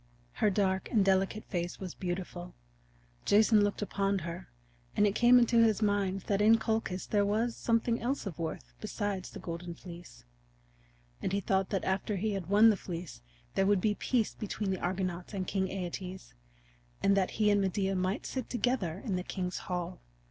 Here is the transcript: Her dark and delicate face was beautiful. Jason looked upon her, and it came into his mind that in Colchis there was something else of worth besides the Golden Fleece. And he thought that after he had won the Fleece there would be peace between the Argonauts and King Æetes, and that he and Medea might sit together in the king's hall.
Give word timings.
Her 0.31 0.49
dark 0.49 0.89
and 0.89 1.05
delicate 1.05 1.45
face 1.45 1.79
was 1.79 1.93
beautiful. 1.93 2.55
Jason 3.23 3.61
looked 3.63 3.83
upon 3.83 4.17
her, 4.25 4.49
and 4.97 5.05
it 5.05 5.13
came 5.13 5.37
into 5.37 5.59
his 5.61 5.83
mind 5.83 6.21
that 6.21 6.41
in 6.41 6.57
Colchis 6.57 7.05
there 7.05 7.23
was 7.23 7.55
something 7.55 8.01
else 8.01 8.25
of 8.25 8.39
worth 8.39 8.73
besides 8.81 9.29
the 9.29 9.37
Golden 9.39 9.75
Fleece. 9.75 10.25
And 11.21 11.31
he 11.31 11.39
thought 11.39 11.69
that 11.69 11.83
after 11.85 12.15
he 12.15 12.31
had 12.31 12.47
won 12.49 12.71
the 12.71 12.77
Fleece 12.77 13.21
there 13.53 13.67
would 13.67 13.79
be 13.79 13.93
peace 13.93 14.33
between 14.33 14.71
the 14.71 14.79
Argonauts 14.81 15.35
and 15.35 15.45
King 15.45 15.67
Æetes, 15.67 16.33
and 17.03 17.15
that 17.15 17.29
he 17.37 17.51
and 17.51 17.61
Medea 17.61 17.95
might 17.95 18.25
sit 18.25 18.49
together 18.49 19.03
in 19.05 19.17
the 19.17 19.23
king's 19.23 19.59
hall. 19.69 20.01